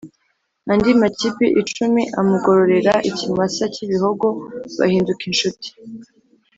andi 0.71 0.91
mapiki 1.01 1.47
icumi, 1.61 2.01
amugororera 2.19 2.93
ikimasa 3.09 3.63
k’ibihogo 3.73 4.27
bahinduka 4.77 5.23
inshuti. 5.31 5.67